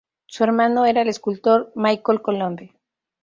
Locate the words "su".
0.25-0.43